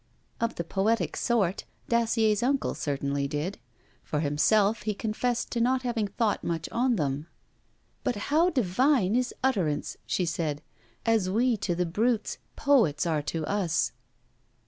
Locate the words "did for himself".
3.27-4.81